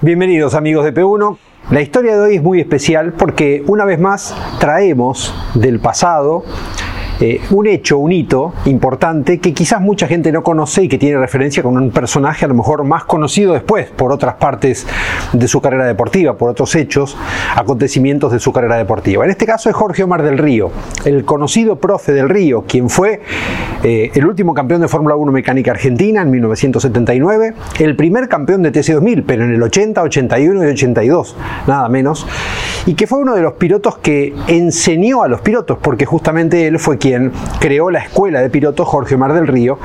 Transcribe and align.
Bienvenidos 0.00 0.54
amigos 0.54 0.84
de 0.84 0.94
P1. 0.94 1.38
La 1.72 1.80
historia 1.80 2.14
de 2.14 2.20
hoy 2.20 2.36
es 2.36 2.42
muy 2.42 2.60
especial 2.60 3.14
porque 3.14 3.64
una 3.66 3.84
vez 3.84 3.98
más 3.98 4.32
traemos 4.60 5.34
del 5.54 5.80
pasado 5.80 6.44
eh, 7.20 7.40
un 7.50 7.66
hecho, 7.66 7.98
un 7.98 8.12
hito 8.12 8.54
importante 8.66 9.38
que 9.38 9.52
quizás 9.52 9.80
mucha 9.80 10.06
gente 10.06 10.30
no 10.30 10.44
conoce 10.44 10.84
y 10.84 10.88
que 10.88 10.98
tiene 10.98 11.18
referencia 11.18 11.64
con 11.64 11.76
un 11.76 11.90
personaje 11.90 12.44
a 12.44 12.48
lo 12.48 12.54
mejor 12.54 12.84
más 12.84 13.04
conocido 13.04 13.54
después 13.54 13.88
por 13.90 14.12
otras 14.12 14.34
partes 14.34 14.86
de 15.32 15.48
su 15.48 15.60
carrera 15.60 15.84
deportiva, 15.84 16.36
por 16.36 16.48
otros 16.48 16.76
hechos, 16.76 17.16
acontecimientos 17.56 18.30
de 18.30 18.38
su 18.38 18.52
carrera 18.52 18.76
deportiva. 18.76 19.24
En 19.24 19.30
este 19.30 19.46
caso 19.46 19.68
es 19.68 19.74
Jorge 19.74 20.04
Omar 20.04 20.22
del 20.22 20.38
Río, 20.38 20.70
el 21.04 21.24
conocido 21.24 21.76
profe 21.76 22.12
del 22.12 22.28
Río, 22.28 22.62
quien 22.68 22.88
fue 22.88 23.20
eh, 23.82 24.12
el 24.14 24.24
último 24.24 24.54
campeón 24.54 24.80
de 24.80 24.86
Fórmula 24.86 25.16
1 25.16 25.32
mecánica 25.32 25.72
argentina 25.72 26.22
en 26.22 26.30
1979, 26.30 27.54
el 27.80 27.96
primer 27.96 28.28
campeón 28.28 28.62
de 28.62 28.72
TC2000, 28.72 29.24
pero 29.26 29.44
en 29.44 29.54
el 29.54 29.62
80, 29.62 30.02
81 30.02 30.64
y 30.64 30.66
82, 30.68 31.36
nada 31.66 31.88
menos, 31.88 32.26
y 32.86 32.94
que 32.94 33.08
fue 33.08 33.18
uno 33.18 33.34
de 33.34 33.42
los 33.42 33.54
pilotos 33.54 33.98
que 33.98 34.34
enseñó 34.46 35.24
a 35.24 35.28
los 35.28 35.40
pilotos, 35.40 35.78
porque 35.82 36.06
justamente 36.06 36.68
él 36.68 36.78
fue 36.78 36.96
quien 36.96 37.07
creó 37.60 37.90
la 37.90 38.00
escuela 38.00 38.40
de 38.40 38.50
pilotos 38.50 38.86
Jorge 38.86 39.16
Mar 39.16 39.32
del 39.32 39.46
Río 39.46 39.78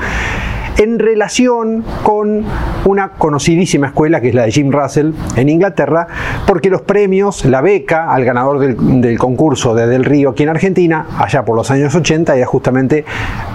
en 0.78 0.98
relación 0.98 1.84
con 2.02 2.44
una 2.84 3.10
conocidísima 3.10 3.88
escuela 3.88 4.20
que 4.20 4.28
es 4.28 4.34
la 4.34 4.44
de 4.44 4.52
Jim 4.52 4.70
Russell 4.70 5.12
en 5.36 5.48
Inglaterra, 5.48 6.06
porque 6.46 6.70
los 6.70 6.82
premios, 6.82 7.44
la 7.44 7.60
beca 7.60 8.12
al 8.12 8.24
ganador 8.24 8.58
del, 8.58 9.18
concurso 9.18 9.74
de 9.74 9.86
Del 9.86 10.04
Río 10.04 10.30
aquí 10.30 10.42
en 10.42 10.48
Argentina, 10.48 11.06
allá 11.18 11.44
por 11.44 11.56
los 11.56 11.70
años 11.70 11.94
80, 11.94 12.36
era 12.36 12.46
justamente 12.46 13.04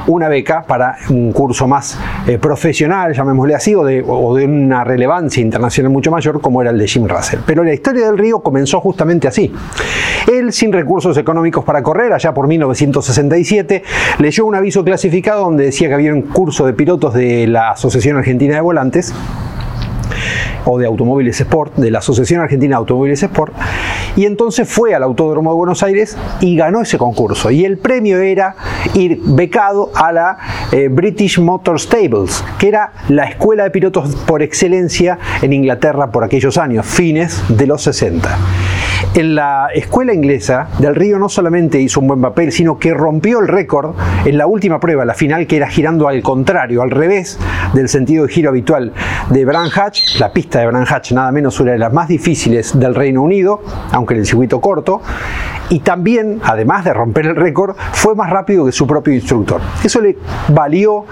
una 0.08 0.28
beca 0.28 0.64
para 0.64 0.98
un 1.10 1.32
curso 1.32 1.68
más 1.68 2.00
eh, 2.26 2.38
profesional, 2.38 3.14
llamémosle 3.14 3.56
así, 3.56 3.76
o 3.76 3.84
de, 3.84 4.04
o 4.08 4.36
de 4.36 4.46
una 4.46 4.84
relevancia 4.84 5.42
internacional 5.42 5.92
mucho 5.92 6.12
mayor 6.12 6.42
como 6.42 6.62
era 6.62 6.72
el 6.72 6.78
de 6.78 6.88
Jim 6.88 7.08
Russell. 7.08 7.40
Pero 7.46 7.64
la 7.64 7.74
historia 7.74 8.08
del 8.08 8.18
Río 8.18 8.40
comenzó 8.40 8.80
justamente 8.80 9.28
así. 9.28 9.52
Él, 10.28 10.52
sin 10.54 10.72
recursos 10.72 11.18
económicos 11.18 11.64
para 11.64 11.84
correr, 11.84 12.14
allá 12.14 12.34
por 12.34 12.48
1967, 12.48 13.84
leyó 14.20 14.46
un 14.46 14.56
aviso 14.56 14.84
clasificado 14.84 15.46
donde 15.46 15.66
decía 15.66 15.88
que 15.88 15.94
había 15.94 16.14
un 16.14 16.24
curso 16.24 16.66
de 16.66 16.74
pilotos 16.74 17.09
de 17.14 17.48
la 17.48 17.72
Asociación 17.72 18.18
Argentina 18.18 18.56
de 18.56 18.62
Volantes 18.62 19.14
o 20.66 20.78
de 20.78 20.86
Automóviles 20.86 21.40
Sport, 21.40 21.76
de 21.76 21.92
la 21.92 22.00
Asociación 22.00 22.42
Argentina 22.42 22.76
de 22.76 22.80
Automóviles 22.80 23.24
Sport, 23.24 23.54
y 24.16 24.26
entonces 24.26 24.68
fue 24.68 24.94
al 24.94 25.04
Autódromo 25.04 25.52
de 25.52 25.56
Buenos 25.56 25.84
Aires 25.84 26.18
y 26.42 26.56
ganó 26.56 26.82
ese 26.82 26.98
concurso. 26.98 27.52
Y 27.52 27.66
el 27.66 27.78
premio 27.78 28.20
era 28.20 28.56
ir 28.94 29.20
becado 29.24 29.92
a 29.96 30.12
la 30.12 30.38
eh, 30.72 30.90
British 30.90 31.40
Motor 31.40 31.80
Stables, 31.80 32.44
que 32.58 32.68
era 32.68 32.94
la 33.08 33.26
escuela 33.26 33.64
de 33.64 33.72
pilotos 33.72 34.16
por 34.28 34.42
excelencia 34.42 35.20
en 35.42 35.54
Inglaterra 35.54 36.12
por 36.12 36.24
aquellos 36.24 36.58
años, 36.58 36.86
fines 36.86 37.42
de 37.50 37.68
los 37.68 37.82
60. 37.84 38.38
En 39.16 39.34
la 39.34 39.70
escuela 39.74 40.14
inglesa, 40.14 40.68
Del 40.78 40.96
Río 40.96 41.18
no 41.18 41.30
solamente 41.30 41.82
hizo 41.82 42.00
un 42.00 42.08
buen 42.08 42.22
papel, 42.22 42.52
sino 42.52 42.78
que 42.78 42.94
rompió 42.94 43.40
el 43.40 43.48
récord 43.48 43.96
en 44.24 44.38
la 44.38 44.46
última 44.46 44.80
prueba, 44.80 45.04
la 45.04 45.16
final, 45.16 45.48
que 45.48 45.58
era 45.58 45.68
girando 45.68 46.08
al 46.08 46.22
contrario, 46.22 46.84
al 46.84 46.92
revés 46.92 47.40
del 47.74 47.90
sentido 47.90 48.28
de 48.28 48.32
giro 48.32 48.50
habitual 48.50 48.94
de 49.32 49.46
Bran 49.46 49.70
Hatch. 49.74 50.20
La 50.20 50.32
pista 50.32 50.60
de 50.60 50.68
Bran 50.68 50.86
Hatch, 50.88 51.12
nada 51.14 51.32
menos, 51.32 51.60
una 51.60 51.72
de 51.72 51.80
las 51.80 51.92
más 51.92 52.08
difíciles 52.08 52.80
del 52.80 52.94
Reino 52.94 53.24
Unido, 53.24 53.62
aunque 53.92 54.14
en 54.14 54.20
el 54.20 54.26
circuito 54.28 54.62
corto. 54.62 55.02
Y 55.70 55.80
también, 55.80 56.40
además 56.44 56.86
de 56.86 56.94
romper 56.94 57.26
el 57.26 57.36
récord, 57.36 57.76
fue 57.94 58.14
más 58.14 58.30
rápido 58.30 58.66
que 58.66 58.72
su 58.72 58.86
propio 58.86 59.14
instructor. 59.14 59.60
Eso 59.84 60.02
le 60.02 60.18
valió 60.50 61.06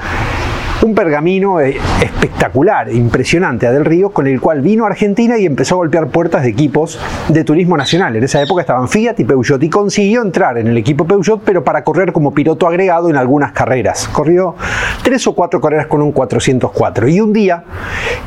un 0.83 0.93
pergamino 0.93 1.59
eh, 1.59 1.77
espectacular, 2.01 2.91
impresionante 2.91 3.65
a 3.65 3.71
Del 3.71 3.85
Río, 3.85 4.11
con 4.11 4.27
el 4.27 4.39
cual 4.39 4.61
vino 4.61 4.83
a 4.85 4.87
Argentina 4.87 5.37
y 5.37 5.45
empezó 5.45 5.75
a 5.75 5.77
golpear 5.77 6.07
puertas 6.07 6.43
de 6.43 6.49
equipos 6.49 6.99
de 7.29 7.43
turismo 7.43 7.77
nacional. 7.77 8.15
En 8.15 8.23
esa 8.23 8.41
época 8.41 8.61
estaban 8.61 8.87
Fiat 8.87 9.19
y 9.19 9.23
Peugeot 9.23 9.61
y 9.63 9.69
consiguió 9.69 10.21
entrar 10.21 10.57
en 10.57 10.67
el 10.67 10.77
equipo 10.77 11.05
Peugeot, 11.05 11.41
pero 11.43 11.63
para 11.63 11.83
correr 11.83 12.11
como 12.11 12.33
piloto 12.33 12.67
agregado 12.67 13.09
en 13.09 13.15
algunas 13.15 13.51
carreras. 13.53 14.07
Corrió 14.09 14.55
tres 15.03 15.25
o 15.27 15.33
cuatro 15.33 15.59
carreras 15.59 15.87
con 15.87 16.01
un 16.01 16.11
404 16.11 17.07
y 17.07 17.21
un 17.21 17.33
día 17.33 17.63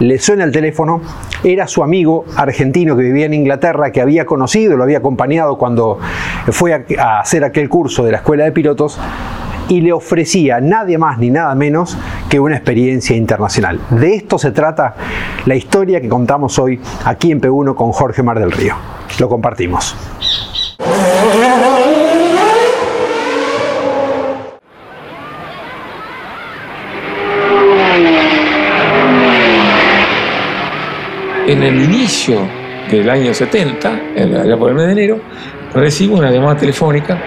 le 0.01 0.19
suena 0.19 0.45
el 0.45 0.53
teléfono, 0.53 1.01
era 1.45 1.67
su 1.67 1.83
amigo 1.83 2.25
argentino 2.37 2.97
que 2.97 3.05
vivía 3.05 3.27
en 3.27 3.35
Inglaterra, 3.35 3.93
que 3.93 4.01
había 4.01 4.27
conocido, 4.27 4.77
lo 4.77 4.83
había 4.83 4.99
acompañado 4.99 5.57
cuando 5.57 5.99
fue 6.51 6.85
a 6.99 7.21
hacer 7.21 7.45
aquel 7.45 7.69
curso 7.69 8.05
de 8.05 8.13
la 8.13 8.19
escuela 8.19 8.45
de 8.45 8.53
pilotos 8.53 8.99
y 9.71 9.81
le 9.81 9.93
ofrecía 9.93 10.61
nadie 10.61 10.99
más 10.99 11.19
ni 11.19 11.31
nada 11.31 11.55
menos 11.55 11.97
que 12.29 12.41
una 12.41 12.57
experiencia 12.57 13.17
internacional. 13.17 13.79
De 13.91 14.17
esto 14.17 14.37
se 14.37 14.51
trata 14.51 14.97
la 15.47 15.55
historia 15.55 16.01
que 16.01 16.09
contamos 16.09 16.59
hoy 16.59 16.81
aquí 17.05 17.31
en 17.31 17.41
P1 17.41 17.75
con 17.77 17.93
Jorge 17.93 18.23
Mar 18.23 18.39
del 18.41 18.51
Río. 18.51 18.75
Lo 19.21 19.29
compartimos. 19.29 19.97
En 31.47 31.63
el 31.63 31.83
inicio 31.85 32.41
del 32.91 33.09
año 33.09 33.33
70, 33.33 33.89
allá 34.17 34.57
por 34.57 34.71
el 34.71 34.75
mes 34.75 34.87
de 34.87 34.93
enero, 34.93 35.21
recibo 35.75 36.17
una 36.17 36.31
llamada 36.31 36.57
telefónica 36.57 37.19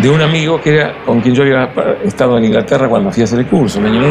de 0.00 0.08
un 0.08 0.20
amigo 0.20 0.60
que 0.60 0.76
era 0.76 1.04
con 1.04 1.20
quien 1.20 1.34
yo 1.34 1.42
había 1.42 1.70
estado 2.04 2.38
en 2.38 2.46
Inglaterra 2.46 2.88
cuando 2.88 3.10
fui 3.10 3.22
a 3.22 3.24
hacer 3.24 3.40
el 3.40 3.46
curso, 3.46 3.78
un 3.78 3.86
año 3.86 4.02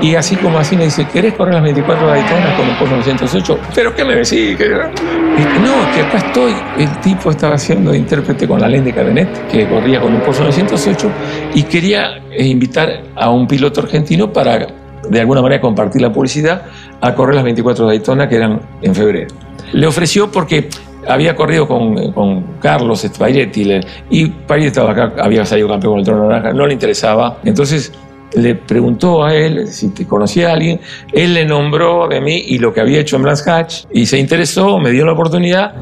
y 0.00 0.06
Y 0.08 0.14
así 0.14 0.36
como 0.36 0.58
así 0.58 0.76
me 0.76 0.84
dice, 0.84 1.06
¿querés 1.06 1.34
correr 1.34 1.54
las 1.54 1.62
24 1.62 2.06
Daytonas 2.06 2.54
con 2.56 2.68
un 2.68 2.76
Porsche 2.76 2.96
908? 2.96 3.58
¿Pero 3.74 3.94
qué 3.94 4.04
me 4.04 4.16
decís? 4.16 4.58
no, 4.58 5.92
que 5.94 6.00
acá 6.00 6.18
estoy. 6.18 6.54
El 6.78 7.00
tipo 7.00 7.30
estaba 7.30 7.54
haciendo 7.54 7.92
de 7.92 7.98
intérprete 7.98 8.46
con 8.48 8.60
la 8.60 8.68
ley 8.68 8.80
de 8.80 8.92
Cadenet, 8.92 9.48
que 9.48 9.68
corría 9.68 10.00
con 10.00 10.14
un 10.14 10.20
Porsche 10.20 10.42
908, 10.42 11.10
y 11.54 11.62
quería 11.64 12.16
eh, 12.30 12.46
invitar 12.46 13.02
a 13.14 13.30
un 13.30 13.46
piloto 13.46 13.80
argentino 13.80 14.32
para, 14.32 14.66
de 15.08 15.20
alguna 15.20 15.42
manera, 15.42 15.60
compartir 15.60 16.02
la 16.02 16.12
publicidad 16.12 16.62
a 17.00 17.14
correr 17.14 17.36
las 17.36 17.44
24 17.44 17.86
Daytona 17.86 18.28
que 18.28 18.36
eran 18.36 18.60
en 18.82 18.94
febrero. 18.94 19.28
Le 19.72 19.86
ofreció 19.86 20.30
porque 20.30 20.68
había 21.08 21.34
corrido 21.34 21.66
con, 21.66 22.12
con 22.12 22.44
Carlos 22.60 23.00
Spaghetti 23.00 23.80
y 24.10 24.26
Spaghetti 24.26 24.66
estaba 24.66 24.92
acá, 24.92 25.12
había 25.20 25.44
salido 25.44 25.68
campeón 25.68 25.92
con 25.94 25.98
el 26.00 26.04
trono 26.04 26.28
naranja, 26.28 26.52
no 26.52 26.66
le 26.66 26.74
interesaba. 26.74 27.38
Entonces 27.44 27.92
le 28.34 28.54
preguntó 28.54 29.24
a 29.24 29.34
él 29.34 29.68
si 29.68 29.88
te 29.88 30.06
conocía 30.06 30.50
a 30.50 30.52
alguien, 30.52 30.80
él 31.12 31.34
le 31.34 31.46
nombró 31.46 32.08
de 32.08 32.20
mí 32.20 32.36
y 32.48 32.58
lo 32.58 32.74
que 32.74 32.80
había 32.80 33.00
hecho 33.00 33.16
en 33.16 33.22
Brands 33.22 33.46
Hatch 33.46 33.84
y 33.90 34.06
se 34.06 34.18
interesó, 34.18 34.78
me 34.78 34.90
dio 34.90 35.06
la 35.06 35.12
oportunidad. 35.12 35.74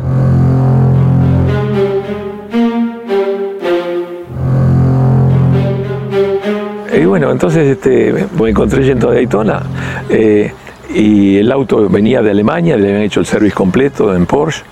Y 6.95 7.05
bueno, 7.05 7.31
entonces 7.31 7.67
este, 7.67 8.27
me 8.41 8.51
encontré 8.51 8.85
yendo 8.85 9.11
a 9.11 9.15
Daytona 9.15 9.63
eh, 10.09 10.53
y 10.95 11.37
el 11.39 11.51
auto 11.53 11.89
venía 11.89 12.23
de 12.23 12.31
Alemania, 12.31 12.77
le 12.77 12.89
habían 12.89 13.03
hecho 13.03 13.21
el 13.21 13.27
service 13.27 13.55
completo 13.55 14.15
en 14.15 14.25
Porsche 14.25 14.63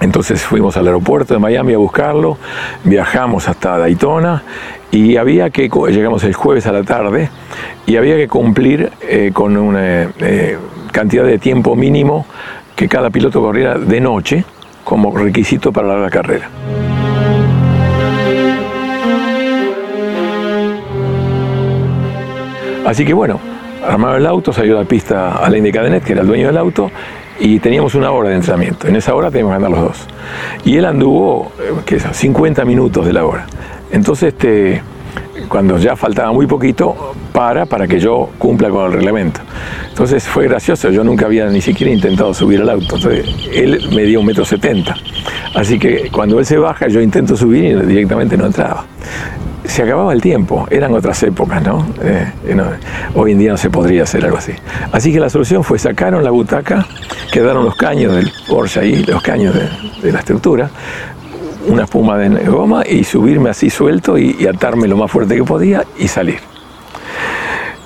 entonces 0.00 0.42
fuimos 0.42 0.76
al 0.76 0.86
aeropuerto 0.86 1.34
de 1.34 1.40
Miami 1.40 1.74
a 1.74 1.78
buscarlo, 1.78 2.38
viajamos 2.84 3.48
hasta 3.48 3.78
Daytona 3.78 4.42
y 4.90 5.16
había 5.16 5.50
que, 5.50 5.68
llegamos 5.90 6.24
el 6.24 6.34
jueves 6.34 6.66
a 6.66 6.72
la 6.72 6.82
tarde, 6.82 7.30
y 7.86 7.96
había 7.96 8.16
que 8.16 8.26
cumplir 8.26 8.90
eh, 9.02 9.30
con 9.32 9.56
una 9.56 10.10
eh, 10.18 10.58
cantidad 10.90 11.24
de 11.24 11.38
tiempo 11.38 11.76
mínimo 11.76 12.26
que 12.74 12.88
cada 12.88 13.10
piloto 13.10 13.40
corriera 13.40 13.78
de 13.78 14.00
noche 14.00 14.44
como 14.84 15.16
requisito 15.16 15.72
para 15.72 15.98
la 15.98 16.10
carrera. 16.10 16.48
Así 22.86 23.04
que 23.04 23.12
bueno, 23.12 23.38
armaba 23.86 24.16
el 24.16 24.26
auto, 24.26 24.52
salió 24.52 24.76
a 24.78 24.82
la 24.82 24.88
pista 24.88 25.36
Alain 25.36 25.62
de 25.62 25.70
Cadenet, 25.70 26.02
que 26.02 26.12
era 26.12 26.22
el 26.22 26.26
dueño 26.26 26.46
del 26.46 26.56
auto, 26.56 26.90
y 27.40 27.58
teníamos 27.58 27.94
una 27.94 28.10
hora 28.12 28.28
de 28.28 28.36
entrenamiento. 28.36 28.86
En 28.86 28.96
esa 28.96 29.14
hora 29.14 29.30
teníamos 29.30 29.52
que 29.52 29.56
andar 29.56 29.70
los 29.70 29.80
dos. 29.80 30.06
Y 30.64 30.76
él 30.76 30.84
anduvo, 30.84 31.50
eh, 31.58 31.72
¿qué 31.86 31.96
es? 31.96 32.04
50 32.12 32.64
minutos 32.64 33.06
de 33.06 33.12
la 33.12 33.24
hora. 33.24 33.46
Entonces, 33.90 34.34
este, 34.34 34.82
cuando 35.48 35.78
ya 35.78 35.96
faltaba 35.96 36.32
muy 36.32 36.46
poquito, 36.46 37.14
para 37.32 37.64
para 37.64 37.88
que 37.88 37.98
yo 37.98 38.28
cumpla 38.38 38.68
con 38.68 38.86
el 38.86 38.92
reglamento. 38.92 39.40
Entonces 39.88 40.24
fue 40.24 40.48
gracioso, 40.48 40.90
yo 40.90 41.02
nunca 41.02 41.26
había 41.26 41.46
ni 41.46 41.60
siquiera 41.60 41.92
intentado 41.92 42.34
subir 42.34 42.60
al 42.60 42.68
auto. 42.68 42.96
Entonces, 42.96 43.26
él 43.52 43.88
me 43.94 44.02
dio 44.02 44.20
un 44.20 44.26
metro 44.26 44.44
setenta. 44.44 44.94
Así 45.54 45.78
que 45.78 46.10
cuando 46.12 46.38
él 46.38 46.46
se 46.46 46.58
baja, 46.58 46.88
yo 46.88 47.00
intento 47.00 47.36
subir 47.36 47.64
y 47.64 47.74
directamente 47.86 48.36
no 48.36 48.46
entraba 48.46 48.84
se 49.70 49.84
acababa 49.84 50.12
el 50.12 50.20
tiempo, 50.20 50.66
eran 50.70 50.92
otras 50.94 51.22
épocas, 51.22 51.62
eh, 52.02 52.32
¿no? 52.54 52.64
Hoy 53.14 53.32
en 53.32 53.38
día 53.38 53.52
no 53.52 53.56
se 53.56 53.70
podría 53.70 54.02
hacer 54.02 54.24
algo 54.24 54.38
así. 54.38 54.52
Así 54.90 55.12
que 55.12 55.20
la 55.20 55.30
solución 55.30 55.62
fue 55.62 55.78
sacaron 55.78 56.24
la 56.24 56.30
butaca, 56.30 56.86
quedaron 57.30 57.64
los 57.64 57.76
caños 57.76 58.14
del 58.14 58.32
Porsche 58.48 58.80
ahí, 58.80 59.04
los 59.04 59.22
caños 59.22 59.54
de, 60.02 60.12
la 60.12 60.18
estructura, 60.18 60.70
una 61.66 61.84
espuma 61.84 62.18
de 62.18 62.44
goma 62.46 62.82
y 62.86 63.04
subirme 63.04 63.50
así 63.50 63.70
suelto 63.70 64.18
y, 64.18 64.46
atarme 64.46 64.88
lo 64.88 64.96
más 64.96 65.10
fuerte 65.10 65.36
que 65.36 65.44
podía 65.44 65.84
y 65.98 66.08
salir. 66.08 66.38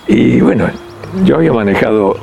Y 0.06 0.40
bueno, 0.40 0.66
yo 1.24 1.36
había 1.36 1.52
manejado 1.52 2.16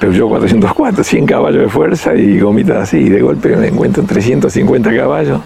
Peugeot 0.00 0.28
404, 0.28 1.04
100 1.04 1.26
caballos 1.26 1.62
de 1.62 1.68
fuerza 1.68 2.14
y 2.14 2.38
gomitas 2.38 2.76
así, 2.76 2.98
y 2.98 3.08
de 3.08 3.20
golpe 3.20 3.56
me 3.56 3.68
encuentro 3.68 4.02
en 4.02 4.08
350 4.08 4.96
caballos 4.96 5.40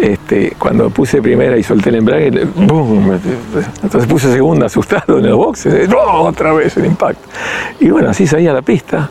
este, 0.00 0.54
cuando 0.58 0.90
puse 0.90 1.20
primera 1.20 1.56
y 1.56 1.62
solté 1.62 1.90
el 1.90 1.96
embrague, 1.96 2.44
¡boom! 2.56 3.20
entonces 3.82 4.10
puse 4.10 4.32
segunda 4.32 4.66
asustado 4.66 5.18
en 5.18 5.26
los 5.26 5.36
boxes, 5.36 5.88
otra 5.94 6.52
vez 6.52 6.76
el 6.76 6.86
impacto. 6.86 7.28
Y 7.80 7.90
bueno, 7.90 8.10
así 8.10 8.26
salía 8.26 8.52
la 8.52 8.62
pista, 8.62 9.10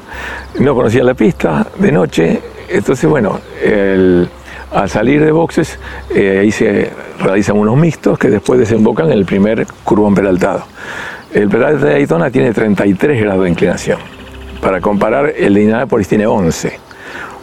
no 0.60 0.74
conocía 0.74 1.04
la 1.04 1.14
pista 1.14 1.68
de 1.78 1.92
noche, 1.92 2.42
entonces 2.70 3.10
bueno, 3.10 3.40
al 4.72 4.90
salir 4.90 5.24
de 5.24 5.32
boxes, 5.32 5.80
eh, 6.14 6.40
ahí 6.40 6.52
se 6.52 6.92
realizan 7.20 7.58
unos 7.58 7.78
mixtos 7.78 8.18
que 8.18 8.30
después 8.30 8.60
desembocan 8.60 9.08
en 9.08 9.14
el 9.14 9.26
primer 9.26 9.66
curvón 9.84 10.14
peraltado. 10.14 10.64
El 11.34 11.50
peralte 11.50 11.86
de 11.86 11.92
Daytona 11.92 12.32
tiene 12.32 12.54
33 12.54 13.22
grados 13.22 13.44
de 13.44 13.50
inclinación. 13.50 14.00
Para 14.62 14.82
comparar, 14.82 15.34
el 15.38 15.54
de 15.54 15.62
Indianapolis 15.62 16.08
tiene 16.08 16.26
11. 16.26 16.89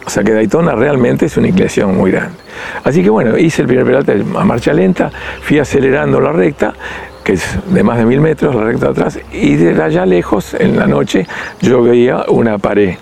O 0.07 0.09
sea 0.09 0.23
que 0.23 0.31
Daytona 0.31 0.73
realmente 0.73 1.25
es 1.25 1.35
una 1.35 1.49
inclinación 1.49 1.97
muy 1.97 2.11
grande. 2.11 2.37
Así 2.85 3.03
que 3.03 3.09
bueno, 3.09 3.37
hice 3.37 3.63
el 3.63 3.67
primer 3.67 3.85
pedal 4.05 4.25
a 4.37 4.45
marcha 4.45 4.71
lenta, 4.71 5.11
fui 5.41 5.59
acelerando 5.59 6.21
la 6.21 6.31
recta, 6.31 6.73
que 7.25 7.33
es 7.33 7.59
de 7.67 7.83
más 7.83 7.97
de 7.97 8.05
mil 8.05 8.21
metros, 8.21 8.55
la 8.55 8.63
recta 8.63 8.85
de 8.85 8.91
atrás, 8.93 9.19
y 9.33 9.55
de 9.55 9.83
allá 9.83 10.05
lejos, 10.05 10.53
en 10.53 10.79
la 10.79 10.87
noche, 10.87 11.27
yo 11.59 11.83
veía 11.83 12.23
una 12.29 12.57
pared 12.57 12.95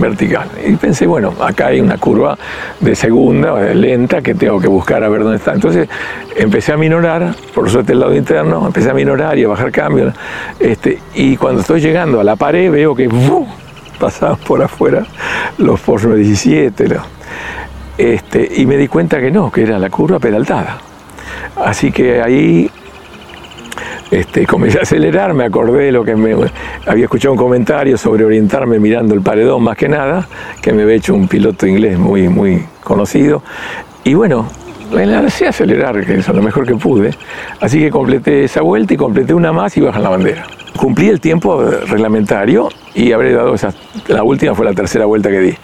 vertical. 0.00 0.48
Y 0.64 0.76
pensé, 0.76 1.04
bueno, 1.04 1.34
acá 1.40 1.66
hay 1.66 1.80
una 1.80 1.98
curva 1.98 2.38
de 2.78 2.94
segunda, 2.94 3.74
lenta, 3.74 4.22
que 4.22 4.36
tengo 4.36 4.60
que 4.60 4.68
buscar 4.68 5.02
a 5.02 5.08
ver 5.08 5.24
dónde 5.24 5.38
está. 5.38 5.52
Entonces 5.52 5.88
empecé 6.36 6.74
a 6.74 6.76
minorar, 6.76 7.34
por 7.52 7.68
suerte 7.68 7.92
el 7.92 7.98
lado 7.98 8.14
interno, 8.14 8.64
empecé 8.68 8.88
a 8.88 8.94
minorar 8.94 9.36
y 9.36 9.42
a 9.42 9.48
bajar 9.48 9.72
cambio. 9.72 10.12
Este, 10.60 11.00
y 11.16 11.36
cuando 11.36 11.60
estoy 11.60 11.80
llegando 11.80 12.20
a 12.20 12.24
la 12.24 12.36
pared 12.36 12.70
veo 12.70 12.94
que 12.94 13.08
pasaban 14.02 14.36
por 14.38 14.60
afuera 14.60 15.06
los 15.58 15.80
Porsche 15.80 16.12
17. 16.12 16.86
Este, 17.96 18.52
y 18.56 18.66
me 18.66 18.76
di 18.76 18.88
cuenta 18.88 19.20
que 19.20 19.30
no, 19.30 19.52
que 19.52 19.62
era 19.62 19.78
la 19.78 19.90
curva 19.90 20.18
peraltada. 20.18 20.78
Así 21.54 21.92
que 21.92 22.20
ahí 22.20 22.68
este, 24.10 24.44
comencé 24.52 24.80
a 24.80 24.82
acelerar, 24.82 25.34
me 25.34 25.44
acordé 25.44 25.84
de 25.84 25.92
lo 25.92 26.04
que 26.04 26.16
me 26.16 26.34
había 26.84 27.04
escuchado 27.04 27.32
un 27.32 27.38
comentario 27.38 27.96
sobre 27.96 28.24
orientarme 28.24 28.80
mirando 28.80 29.14
el 29.14 29.22
paredón 29.22 29.62
más 29.62 29.76
que 29.76 29.88
nada, 29.88 30.26
que 30.60 30.72
me 30.72 30.82
había 30.82 30.96
hecho 30.96 31.14
un 31.14 31.28
piloto 31.28 31.68
inglés 31.68 31.96
muy, 31.96 32.28
muy 32.28 32.64
conocido. 32.82 33.44
Y 34.02 34.14
bueno, 34.14 34.48
me 34.92 35.06
lancé 35.06 35.46
a 35.46 35.50
acelerar, 35.50 36.04
que 36.04 36.14
es 36.14 36.26
lo 36.26 36.42
mejor 36.42 36.66
que 36.66 36.74
pude. 36.74 37.12
Así 37.60 37.78
que 37.78 37.90
completé 37.90 38.42
esa 38.42 38.62
vuelta 38.62 38.94
y 38.94 38.96
completé 38.96 39.32
una 39.32 39.52
más 39.52 39.76
y 39.76 39.80
bajan 39.80 40.02
la 40.02 40.08
bandera. 40.08 40.44
Cumplí 40.82 41.10
el 41.10 41.20
tiempo 41.20 41.62
reglamentario 41.62 42.68
y 42.92 43.12
habré 43.12 43.32
dado 43.32 43.54
esa, 43.54 43.72
la 44.08 44.24
última 44.24 44.52
fue 44.56 44.64
la 44.64 44.72
tercera 44.72 45.04
vuelta 45.04 45.30
que 45.30 45.38
di. 45.38 45.54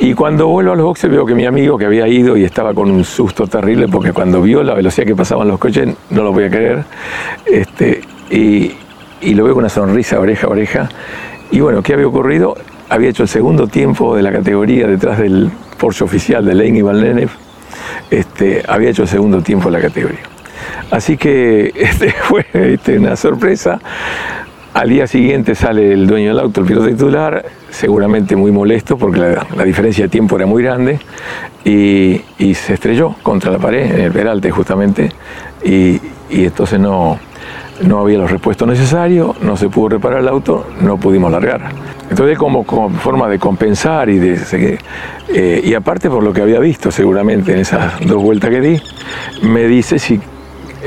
Y 0.00 0.14
cuando 0.14 0.48
vuelvo 0.48 0.72
a 0.72 0.74
los 0.74 0.84
boxes 0.84 1.08
veo 1.08 1.24
que 1.24 1.36
mi 1.36 1.46
amigo 1.46 1.78
que 1.78 1.84
había 1.84 2.08
ido 2.08 2.36
y 2.36 2.42
estaba 2.42 2.74
con 2.74 2.90
un 2.90 3.04
susto 3.04 3.46
terrible 3.46 3.86
porque 3.86 4.12
cuando 4.12 4.42
vio 4.42 4.64
la 4.64 4.74
velocidad 4.74 5.06
que 5.06 5.14
pasaban 5.14 5.46
los 5.46 5.60
coches 5.60 5.94
no 6.10 6.24
lo 6.24 6.32
voy 6.32 6.42
a 6.42 6.50
creer. 6.50 6.82
Este, 7.46 8.00
y, 8.32 8.72
lo 9.32 9.44
veo 9.44 9.54
con 9.54 9.62
una 9.62 9.68
sonrisa 9.68 10.18
oreja 10.18 10.48
a 10.48 10.50
oreja. 10.50 10.88
Y 11.52 11.60
bueno, 11.60 11.80
¿qué 11.80 11.92
había 11.92 12.08
ocurrido? 12.08 12.56
Había 12.88 13.10
hecho 13.10 13.22
el 13.22 13.28
segundo 13.28 13.68
tiempo 13.68 14.16
de 14.16 14.22
la 14.24 14.32
categoría 14.32 14.88
detrás 14.88 15.20
del 15.20 15.52
Porsche 15.78 16.02
oficial 16.02 16.44
de 16.44 16.54
Lane 16.54 16.82
Van 16.82 17.30
Este, 18.10 18.64
había 18.66 18.90
hecho 18.90 19.02
el 19.02 19.08
segundo 19.08 19.40
tiempo 19.40 19.70
de 19.70 19.78
la 19.78 19.80
categoría. 19.80 20.18
Así 20.90 21.16
que 21.16 21.72
este, 21.76 22.10
fue 22.10 22.44
este, 22.52 22.98
una 22.98 23.14
sorpresa. 23.14 23.80
Al 24.74 24.90
día 24.90 25.06
siguiente 25.06 25.54
sale 25.54 25.92
el 25.92 26.06
dueño 26.06 26.28
del 26.28 26.38
auto, 26.38 26.60
el 26.60 26.66
piloto 26.66 26.88
titular, 26.88 27.44
seguramente 27.70 28.36
muy 28.36 28.52
molesto 28.52 28.96
porque 28.98 29.18
la, 29.18 29.64
diferencia 29.64 30.04
de 30.04 30.08
tiempo 30.08 30.36
era 30.36 30.46
muy 30.46 30.62
grande 30.62 31.00
y, 31.64 32.20
se 32.54 32.74
estrelló 32.74 33.14
contra 33.22 33.50
la 33.50 33.58
pared 33.58 33.90
en 33.90 34.00
el 34.00 34.12
peralte 34.12 34.50
justamente 34.50 35.10
y, 35.64 36.00
entonces 36.30 36.78
no, 36.78 37.18
no 37.82 38.00
había 38.00 38.18
los 38.18 38.30
repuestos 38.30 38.68
necesarios, 38.68 39.40
no 39.42 39.56
se 39.56 39.68
pudo 39.68 39.90
reparar 39.90 40.20
el 40.20 40.28
auto, 40.28 40.66
no 40.80 40.98
pudimos 40.98 41.32
largar. 41.32 41.72
Entonces 42.10 42.38
como, 42.38 42.64
como 42.64 42.90
forma 42.90 43.28
de 43.28 43.38
compensar 43.38 44.10
y 44.10 44.18
de 44.18 44.78
eh, 45.28 45.60
y 45.64 45.74
aparte 45.74 46.10
por 46.10 46.22
lo 46.22 46.32
que 46.32 46.42
había 46.42 46.60
visto 46.60 46.90
seguramente 46.90 47.52
en 47.52 47.60
esas 47.60 48.00
dos 48.06 48.22
vueltas 48.22 48.50
que 48.50 48.60
di, 48.60 48.82
me 49.42 49.64
dice 49.64 49.98
si 49.98 50.20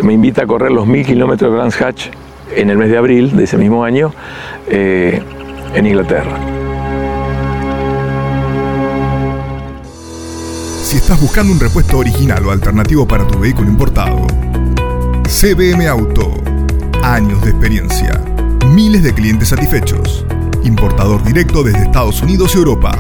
me 0.03 0.13
invita 0.13 0.43
a 0.43 0.47
correr 0.47 0.71
los 0.71 0.87
mil 0.87 1.05
kilómetros 1.05 1.51
de 1.51 1.57
Brands 1.57 1.81
Hatch 1.81 2.07
en 2.55 2.69
el 2.69 2.77
mes 2.77 2.89
de 2.89 2.97
abril 2.97 3.35
de 3.35 3.43
ese 3.43 3.57
mismo 3.57 3.83
año 3.83 4.13
eh, 4.67 5.21
en 5.73 5.85
Inglaterra. 5.85 6.37
Si 10.83 10.97
estás 10.97 11.21
buscando 11.21 11.53
un 11.53 11.59
repuesto 11.59 11.97
original 11.97 12.45
o 12.45 12.51
alternativo 12.51 13.07
para 13.07 13.25
tu 13.25 13.39
vehículo 13.39 13.69
importado, 13.69 14.27
CBM 15.23 15.87
Auto. 15.87 16.33
Años 17.03 17.41
de 17.43 17.51
experiencia. 17.51 18.21
Miles 18.67 19.01
de 19.01 19.13
clientes 19.13 19.47
satisfechos. 19.47 20.25
Importador 20.63 21.23
directo 21.23 21.63
desde 21.63 21.83
Estados 21.83 22.21
Unidos 22.21 22.53
y 22.53 22.57
Europa. 22.57 22.91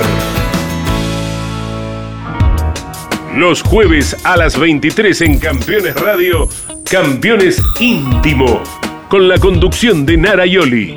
Los 3.37 3.62
jueves 3.62 4.17
a 4.25 4.37
las 4.37 4.59
23 4.59 5.21
en 5.21 5.38
Campeones 5.38 5.95
Radio, 5.95 6.49
Campeones 6.90 7.62
Íntimo, 7.78 8.61
con 9.09 9.28
la 9.28 9.38
conducción 9.38 10.05
de 10.05 10.17
Nara 10.17 10.47
Yoli. 10.47 10.97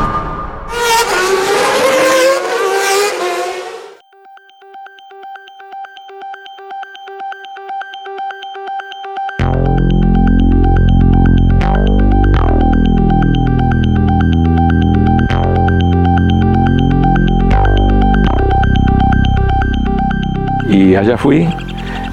Y 20.71 20.95
allá 20.95 21.17
fui. 21.17 21.47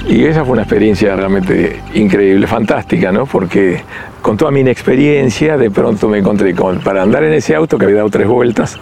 Y 0.08 0.24
esa 0.24 0.44
fue 0.44 0.54
una 0.54 0.62
experiencia 0.62 1.14
realmente 1.14 1.80
increíble, 1.94 2.46
fantástica, 2.46 3.12
¿no? 3.12 3.26
Porque 3.26 3.82
con 4.22 4.36
toda 4.36 4.50
mi 4.50 4.60
inexperiencia, 4.60 5.56
de 5.56 5.70
pronto 5.70 6.08
me 6.08 6.18
encontré 6.18 6.54
con, 6.54 6.80
para 6.80 7.02
andar 7.02 7.24
en 7.24 7.34
ese 7.34 7.54
auto 7.54 7.78
que 7.78 7.84
había 7.84 7.98
dado 7.98 8.10
tres 8.10 8.26
vueltas, 8.26 8.78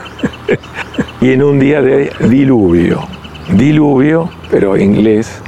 y 1.20 1.32
en 1.32 1.42
un 1.42 1.58
día 1.58 1.82
de 1.82 2.10
diluvio, 2.28 3.06
diluvio, 3.52 4.30
pero 4.50 4.76
inglés, 4.76 5.42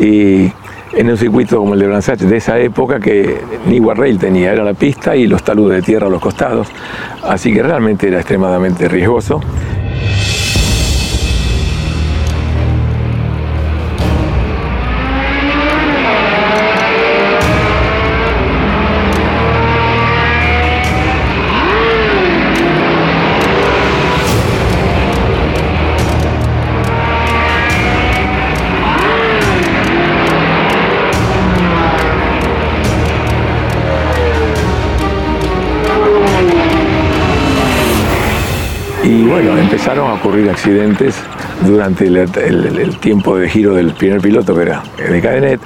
y 0.00 0.52
en 0.94 1.08
un 1.08 1.16
circuito 1.16 1.58
como 1.58 1.74
el 1.74 1.80
de 1.80 1.86
Brandsatch 1.86 2.20
de 2.20 2.36
esa 2.36 2.58
época 2.58 3.00
que 3.00 3.40
ni 3.66 3.78
guardrail 3.78 4.18
tenía, 4.18 4.52
era 4.52 4.64
la 4.64 4.74
pista 4.74 5.16
y 5.16 5.26
los 5.26 5.42
taludes 5.42 5.76
de 5.76 5.82
tierra 5.82 6.08
a 6.08 6.10
los 6.10 6.20
costados, 6.20 6.68
así 7.22 7.54
que 7.54 7.62
realmente 7.62 8.08
era 8.08 8.18
extremadamente 8.18 8.88
riesgoso. 8.88 9.40
Empezaron 39.72 40.10
a 40.10 40.14
ocurrir 40.14 40.50
accidentes 40.50 41.14
durante 41.66 42.06
el, 42.06 42.98
tiempo 43.00 43.38
de 43.38 43.48
giro 43.48 43.74
del 43.74 43.94
primer 43.94 44.20
piloto, 44.20 44.54
que 44.54 44.62
era 44.62 44.82
de 44.98 45.20
Cadenet, 45.22 45.60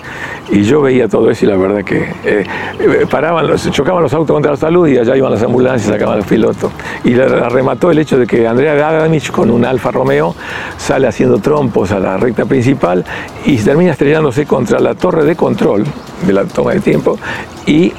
y 0.48 0.62
yo 0.62 0.80
veía 0.80 1.08
todo 1.08 1.28
eso 1.28 1.44
y 1.44 1.48
la 1.48 1.56
verdad 1.56 1.82
que 1.82 2.04
eh, 2.24 2.46
eh, 2.78 3.06
paraban, 3.10 3.48
los, 3.48 3.68
chocaban 3.72 4.04
los 4.04 4.14
autos 4.14 4.32
contra 4.32 4.52
la 4.52 4.56
salud 4.56 4.86
y 4.86 4.96
allá 4.96 5.16
iban 5.16 5.32
las 5.32 5.42
ambulancias 5.42 5.90
sacaban 5.92 6.18
los 6.18 6.26
pilotos. 6.26 6.70
Y 7.02 7.14
la, 7.14 7.48
remató 7.48 7.90
el 7.90 7.98
hecho 7.98 8.16
de 8.16 8.28
que 8.28 8.46
Andrea 8.46 8.74
Adamich 8.74 9.32
con 9.32 9.50
un 9.50 9.64
Alfa 9.64 9.90
Romeo 9.90 10.36
sale 10.76 11.08
haciendo 11.08 11.38
trompos 11.38 11.90
a 11.90 11.98
la 11.98 12.16
recta 12.16 12.44
principal 12.44 13.04
y 13.44 13.56
termina 13.56 13.90
estrellándose 13.90 14.46
contra 14.46 14.78
la 14.78 14.94
torre 14.94 15.24
de 15.24 15.34
control 15.34 15.84
de 16.24 16.32
la 16.32 16.44
toma 16.44 16.74
de 16.74 16.80
tiempo 16.80 17.18
y 17.66 17.92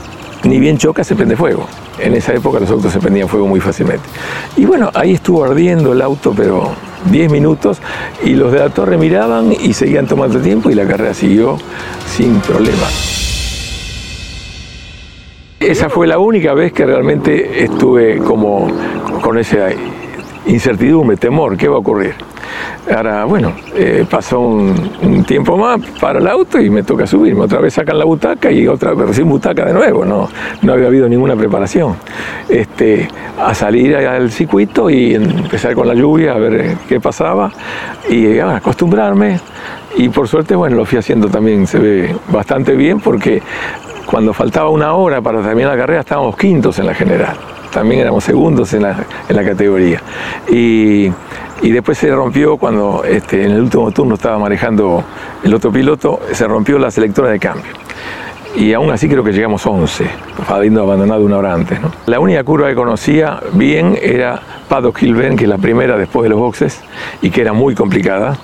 ni 0.43 0.59
bien 0.59 0.77
choca 0.77 1.03
se 1.03 1.15
prende 1.15 1.35
fuego. 1.35 1.67
En 1.99 2.13
esa 2.13 2.33
época 2.33 2.59
los 2.59 2.69
autos 2.69 2.93
se 2.93 2.99
prendían 2.99 3.27
fuego 3.27 3.47
muy 3.47 3.59
fácilmente. 3.59 4.07
Y 4.55 4.65
bueno, 4.65 4.89
ahí 4.93 5.13
estuvo 5.13 5.43
ardiendo 5.43 5.93
el 5.93 6.01
auto, 6.01 6.33
pero 6.35 6.71
10 7.09 7.31
minutos, 7.31 7.79
y 8.23 8.31
los 8.31 8.51
de 8.51 8.59
la 8.59 8.69
torre 8.69 8.97
miraban 8.97 9.51
y 9.51 9.73
seguían 9.73 10.07
tomando 10.07 10.39
tiempo 10.39 10.69
y 10.69 10.75
la 10.75 10.85
carrera 10.85 11.13
siguió 11.13 11.57
sin 12.05 12.39
problema. 12.41 12.87
Esa 15.59 15.89
fue 15.89 16.07
la 16.07 16.19
única 16.19 16.53
vez 16.53 16.71
que 16.71 16.85
realmente 16.85 17.63
estuve 17.63 18.19
como 18.19 18.67
con 19.21 19.37
esa 19.37 19.69
incertidumbre, 20.45 21.17
temor, 21.17 21.57
¿qué 21.57 21.67
va 21.67 21.75
a 21.75 21.79
ocurrir? 21.79 22.26
Ahora, 22.95 23.25
bueno, 23.25 23.51
eh, 23.75 24.05
pasó 24.09 24.39
un, 24.39 25.23
tiempo 25.25 25.57
más 25.57 25.81
para 25.99 26.19
el 26.19 26.27
auto 26.27 26.59
y 26.59 26.69
me 26.69 26.83
toca 26.83 27.05
subirme. 27.05 27.41
Otra 27.41 27.59
vez 27.59 27.73
sacan 27.73 27.99
la 27.99 28.05
butaca 28.05 28.49
y 28.49 28.65
otra 28.67 28.93
vez 28.93 29.15
sin 29.15 29.27
butaca 29.27 29.65
de 29.65 29.73
nuevo. 29.73 30.05
No, 30.05 30.29
no 30.61 30.73
había 30.73 30.87
habido 30.87 31.09
ninguna 31.09 31.35
preparación. 31.35 31.95
Este, 32.47 33.09
a 33.39 33.53
salir 33.53 33.95
al 33.97 34.31
circuito 34.31 34.89
y 34.89 35.15
empezar 35.15 35.73
con 35.75 35.87
la 35.87 35.93
lluvia 35.93 36.33
a 36.33 36.37
ver 36.37 36.53
eh, 36.53 36.77
qué 36.87 37.01
pasaba 37.01 37.51
y 38.09 38.39
ah, 38.39 38.55
acostumbrarme. 38.55 39.39
Y 39.97 40.07
por 40.09 40.27
suerte, 40.27 40.55
bueno, 40.55 40.77
lo 40.77 40.85
fui 40.85 40.97
haciendo 40.97 41.27
también, 41.27 41.67
se 41.67 41.79
ve 41.79 42.15
bastante 42.29 42.73
bien 42.73 43.01
porque 43.01 43.41
cuando 44.05 44.33
faltaba 44.33 44.69
una 44.69 44.93
hora 44.93 45.21
para 45.21 45.41
terminar 45.41 45.73
la 45.73 45.77
carrera 45.77 45.99
estábamos 46.01 46.37
quintos 46.37 46.79
en 46.79 46.85
la 46.85 46.93
general. 46.93 47.35
También 47.73 48.01
éramos 48.01 48.23
segundos 48.23 48.73
en 48.73 48.83
la, 48.83 48.95
en 49.27 49.35
la 49.35 49.43
categoría. 49.43 50.01
Y, 50.49 51.11
y 51.61 51.71
después 51.71 51.97
se 51.97 52.13
rompió 52.13 52.57
cuando 52.57 53.03
este, 53.03 53.43
en 53.43 53.51
el 53.51 53.61
último 53.61 53.91
turno 53.91 54.15
estaba 54.15 54.37
manejando 54.37 55.03
el 55.43 55.53
otro 55.53 55.71
piloto, 55.71 56.19
se 56.31 56.47
rompió 56.47 56.77
la 56.77 56.91
selectora 56.91 57.29
de 57.29 57.39
cambio. 57.39 57.71
Y 58.55 58.73
aún 58.73 58.89
así 58.91 59.07
creo 59.07 59.23
que 59.23 59.31
llegamos 59.31 59.65
11, 59.65 60.09
habiendo 60.47 60.81
abandonado 60.81 61.23
una 61.23 61.37
hora 61.37 61.53
antes. 61.53 61.79
La 62.05 62.19
única 62.19 62.43
curva 62.43 62.69
que 62.69 62.75
conocía 62.75 63.39
bien 63.53 63.97
era 64.01 64.41
Paddock 64.67 65.01
Hill 65.01 65.17
que 65.35 65.43
es 65.43 65.49
la 65.49 65.57
primera 65.57 65.97
después 65.97 66.23
de 66.23 66.29
los 66.29 66.39
boxes, 66.39 66.81
y 67.21 67.29
que 67.29 67.41
era 67.41 67.53
muy 67.53 67.75
complicada. 67.75 68.37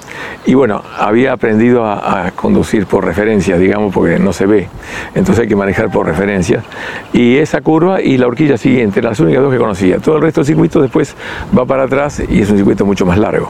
Y 0.46 0.54
bueno, 0.54 0.82
había 0.98 1.34
aprendido 1.34 1.86
a, 1.86 2.28
a 2.28 2.32
conducir 2.32 2.86
por 2.86 3.06
referencia, 3.06 3.58
digamos, 3.58 3.94
porque 3.94 4.20
no 4.20 4.34
se 4.34 4.46
ve. 4.46 4.70
Entonces 5.16 5.44
hay 5.44 5.48
que 5.48 5.56
manejar 5.56 5.92
por 5.92 6.06
referencia. 6.06 6.64
Y 7.14 7.38
esa 7.38 7.62
curva 7.62 8.02
y 8.02 8.18
la 8.18 8.28
horquilla 8.28 8.58
siguiente, 8.58 9.02
las 9.02 9.20
únicas 9.20 9.44
dos 9.44 9.52
que 9.52 9.60
conocía. 9.60 10.00
Todo 10.00 10.18
el 10.18 10.22
resto 10.22 10.42
del 10.42 10.48
circuito 10.48 10.82
después 10.82 11.16
va 11.58 11.66
para 11.66 11.84
atrás 11.84 12.22
y 12.28 12.42
es 12.42 12.50
un 12.50 12.58
circuito 12.58 12.86
mucho 12.86 13.06
más 13.06 13.18
largo. 13.18 13.50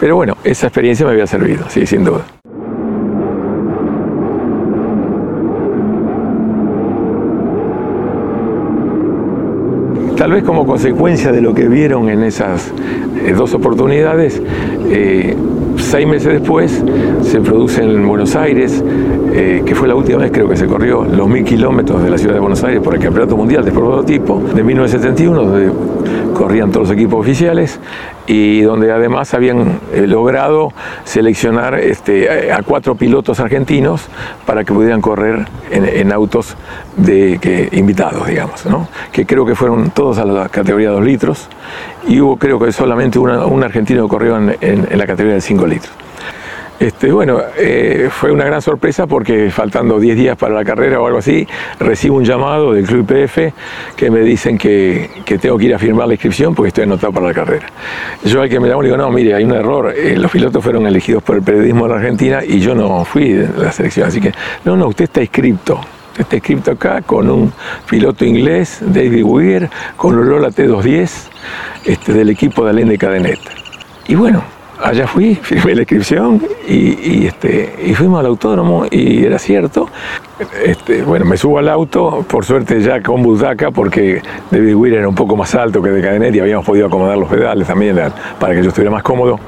Pero 0.00 0.16
bueno, 0.16 0.36
esa 0.44 0.66
experiencia 0.66 1.06
me 1.06 1.12
había 1.12 1.26
servido, 1.26 1.64
sí, 1.68 1.86
sin 1.86 2.04
duda. 2.04 2.41
Tal 10.22 10.30
vez 10.30 10.44
como 10.44 10.64
consecuencia 10.64 11.32
de 11.32 11.40
lo 11.40 11.52
que 11.52 11.66
vieron 11.66 12.08
en 12.08 12.22
esas 12.22 12.72
eh, 13.26 13.34
dos 13.36 13.54
oportunidades, 13.54 14.40
eh, 14.88 15.36
seis 15.76 16.06
meses 16.06 16.34
después 16.34 16.80
se 17.22 17.40
produce 17.40 17.82
en 17.82 18.06
Buenos 18.06 18.36
Aires, 18.36 18.84
eh, 19.32 19.64
que 19.66 19.74
fue 19.74 19.88
la 19.88 19.96
última 19.96 20.18
vez 20.18 20.30
creo 20.30 20.48
que 20.48 20.56
se 20.56 20.68
corrió 20.68 21.02
los 21.02 21.28
mil 21.28 21.42
kilómetros 21.42 22.04
de 22.04 22.08
la 22.08 22.16
ciudad 22.16 22.34
de 22.34 22.38
Buenos 22.38 22.62
Aires 22.62 22.80
por 22.80 22.94
el 22.94 23.00
Campeonato 23.00 23.36
Mundial 23.36 23.64
de 23.64 23.72
prototipo 23.72 24.40
de 24.54 24.62
1971, 24.62 25.42
donde 25.42 25.72
corrían 26.34 26.70
todos 26.70 26.86
los 26.88 26.96
equipos 26.96 27.18
oficiales 27.18 27.80
y 28.32 28.62
donde 28.62 28.90
además 28.90 29.34
habían 29.34 29.78
eh, 29.92 30.06
logrado 30.06 30.72
seleccionar 31.04 31.74
este, 31.74 32.50
a 32.50 32.62
cuatro 32.62 32.94
pilotos 32.94 33.40
argentinos 33.40 34.06
para 34.46 34.64
que 34.64 34.72
pudieran 34.72 35.02
correr 35.02 35.46
en, 35.70 36.12
autos 36.12 36.56
de, 36.96 37.68
invitados, 37.72 38.26
digamos, 38.26 38.64
que 39.12 39.26
creo 39.26 39.44
que 39.44 39.54
fueron 39.54 39.90
todos 39.90 40.16
a 40.16 40.24
la 40.24 40.48
categoría 40.48 40.90
2 40.90 41.04
litros 41.04 41.48
y 42.08 42.20
hubo 42.20 42.36
creo 42.36 42.58
que 42.58 42.72
solamente 42.72 43.18
un 43.18 43.62
argentino 43.62 44.04
que 44.04 44.08
corrió 44.08 44.38
en 44.38 44.98
la 44.98 45.06
categoría 45.06 45.34
de 45.34 45.40
5 45.42 45.66
litros. 45.66 46.01
Este, 46.82 47.12
bueno, 47.12 47.40
eh, 47.56 48.08
fue 48.10 48.32
una 48.32 48.44
gran 48.44 48.60
sorpresa 48.60 49.06
porque 49.06 49.52
faltando 49.52 50.00
10 50.00 50.16
días 50.16 50.36
para 50.36 50.52
la 50.52 50.64
carrera 50.64 51.00
o 51.00 51.06
algo 51.06 51.20
así, 51.20 51.46
recibo 51.78 52.16
un 52.16 52.24
llamado 52.24 52.72
del 52.72 52.84
Club 52.84 53.08
IPF 53.08 53.54
que 53.94 54.10
me 54.10 54.18
dicen 54.22 54.58
que, 54.58 55.08
tengo 55.40 55.56
que 55.58 55.66
ir 55.66 55.74
a 55.76 55.78
firmar 55.78 56.08
la 56.08 56.14
inscripción 56.14 56.56
porque 56.56 56.70
estoy 56.70 56.82
anotado 56.82 57.12
para 57.12 57.28
la 57.28 57.34
carrera. 57.34 57.68
Yo 58.24 58.42
al 58.42 58.48
que 58.48 58.58
me 58.58 58.66
llamo 58.66 58.82
le 58.82 58.88
digo, 58.88 58.96
no, 58.96 59.12
mire, 59.12 59.32
hay 59.32 59.44
un 59.44 59.52
error, 59.52 59.94
eh, 59.96 60.16
los 60.16 60.28
pilotos 60.28 60.60
fueron 60.64 60.84
elegidos 60.84 61.22
por 61.22 61.36
el 61.36 61.42
periodismo 61.42 61.84
de 61.84 61.90
la 61.90 62.00
Argentina 62.00 62.40
y 62.44 62.58
yo 62.58 62.74
no 62.74 63.04
fui 63.04 63.28
de 63.28 63.48
la 63.62 63.70
selección, 63.70 64.08
así 64.08 64.20
que, 64.20 64.32
no, 64.64 64.76
no, 64.76 64.88
usted 64.88 65.04
está 65.04 65.20
inscripto. 65.20 65.80
Está 66.18 66.34
inscripto 66.34 66.72
acá 66.72 67.00
con 67.02 67.30
un 67.30 67.52
piloto 67.88 68.24
inglés, 68.24 68.80
David 68.80 69.22
Weir, 69.22 69.70
con 69.96 70.16
Lola 70.28 70.48
T210 70.48 71.10
este, 71.84 72.12
del 72.12 72.28
equipo 72.30 72.64
de 72.64 72.70
Alain 72.70 72.88
de 72.88 72.98
Cadenet. 72.98 73.38
Y 74.08 74.16
bueno, 74.16 74.42
allá 74.82 75.06
fui, 75.06 75.34
firmé 75.42 75.74
la 75.74 75.82
inscripción 75.82 76.42
y, 76.66 77.22
y, 77.22 77.26
este, 77.26 77.74
y 77.84 77.94
fuimos 77.94 78.20
al 78.20 78.26
autódromo 78.26 78.84
y 78.90 79.24
era 79.24 79.38
cierto. 79.38 79.88
Este, 80.64 81.02
bueno, 81.02 81.24
me 81.24 81.36
subo 81.36 81.58
al 81.58 81.68
auto, 81.68 82.24
por 82.28 82.44
suerte 82.44 82.80
ya 82.80 83.00
con 83.02 83.22
butaca, 83.22 83.70
porque 83.70 84.20
David 84.50 84.74
Weir 84.74 84.94
era 84.94 85.08
un 85.08 85.14
poco 85.14 85.36
más 85.36 85.54
alto 85.54 85.82
que 85.82 85.90
de 85.90 86.02
Cadenet 86.02 86.34
y 86.34 86.40
habíamos 86.40 86.66
podido 86.66 86.86
acomodar 86.86 87.16
los 87.16 87.28
pedales 87.28 87.66
también 87.66 87.96
para 88.38 88.54
que 88.54 88.62
yo 88.62 88.68
estuviera 88.68 88.90
más 88.90 89.02
cómodo. 89.02 89.38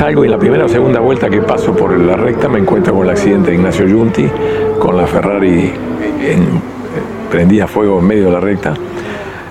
Salgo 0.00 0.24
en 0.24 0.30
la 0.30 0.38
primera 0.38 0.64
o 0.64 0.68
segunda 0.68 0.98
vuelta 0.98 1.28
que 1.28 1.42
paso 1.42 1.76
por 1.76 1.94
la 1.98 2.16
recta 2.16 2.48
me 2.48 2.58
encuentro 2.58 2.94
con 2.94 3.04
el 3.04 3.10
accidente 3.10 3.50
de 3.50 3.56
Ignacio 3.56 3.86
Giunti, 3.86 4.26
con 4.78 4.96
la 4.96 5.06
Ferrari 5.06 5.70
en- 6.22 6.62
prendida 7.30 7.66
fuego 7.66 7.98
en 7.98 8.06
medio 8.06 8.24
de 8.24 8.30
la 8.32 8.40
recta. 8.40 8.72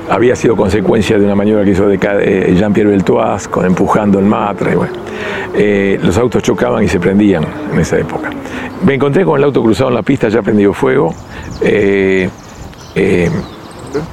Había 0.10 0.36
sido 0.36 0.56
consecuencia 0.56 1.20
de 1.20 1.25
una 1.25 1.36
maniobra 1.36 1.63
que 1.63 1.70
hizo 1.72 1.86
de 1.88 2.00
eh, 2.01 2.56
Jean-Pierre 2.58 2.89
Beltoise, 2.89 3.48
con 3.48 3.63
empujando 3.63 4.18
el 4.18 4.25
Matra. 4.25 4.72
y 4.72 4.75
bueno. 4.75 4.94
Eh, 5.53 6.00
los 6.01 6.18
autos 6.18 6.41
chocaban 6.41 6.84
y 6.84 6.88
se 6.88 7.00
prendían 7.00 7.46
en 7.72 7.79
esa 7.79 8.00
época. 8.00 8.32
Me 8.84 8.96
encontré 8.96 9.24
con 9.24 9.38
el 9.38 9.44
auto 9.44 9.62
cruzado 9.62 9.89
en 9.89 9.96
la 9.98 10.01
pista, 10.01 10.29
ya 10.29 10.41
prendido 10.41 10.74
fuego. 10.74 11.13
Eh, 11.62 12.27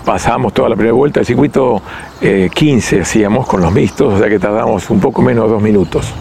pasamos 0.05 0.53
toda 0.53 0.69
la 0.69 0.77
primera 0.77 0.95
vuelta, 0.95 1.21
el 1.21 1.27
circuito 1.27 1.83
eh, 2.21 2.49
15 2.53 3.01
hacíamos 3.01 3.47
con 3.47 3.61
los 3.61 3.73
mixtos, 3.73 4.15
o 4.15 4.19
sea 4.19 4.29
que 4.29 4.39
tardamos 4.39 4.89
un 4.91 5.01
poco 5.01 5.23
menos 5.23 5.47
de 5.47 5.51
dos 5.53 5.63
minutos. 5.63 6.13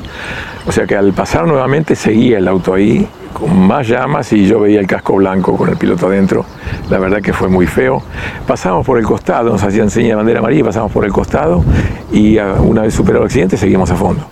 O 0.67 0.71
sea 0.71 0.85
que 0.87 0.95
al 0.95 1.13
pasar 1.13 1.45
nuevamente 1.47 1.95
seguía 1.95 2.39
el 2.39 2.47
auto 2.47 2.73
ahí 2.73 3.07
con 3.33 3.67
más 3.67 3.87
llamas 3.87 4.31
y 4.33 4.47
yo 4.47 4.61
veía 4.61 4.79
el 4.79 4.87
casco 4.87 5.15
blanco 5.15 5.55
con 5.57 5.69
el 5.69 5.77
piloto 5.77 6.07
adentro. 6.07 6.45
La 6.89 6.97
verdad 6.97 7.21
que 7.21 7.33
fue 7.33 7.49
muy 7.49 7.67
feo. 7.67 8.01
Pasamos 8.47 8.85
por 8.85 8.97
el 8.97 9.05
costado, 9.05 9.51
nos 9.51 9.63
hacían 9.63 9.89
seña 9.89 10.09
de 10.09 10.15
bandera 10.15 10.39
amarilla, 10.39 10.63
pasamos 10.63 10.91
por 10.91 11.05
el 11.05 11.11
costado 11.11 11.63
y 12.11 12.37
una 12.37 12.83
vez 12.83 12.93
superado 12.93 13.23
el 13.23 13.27
accidente 13.27 13.57
seguimos 13.57 13.91
a 13.91 13.95
fondo. 13.95 14.25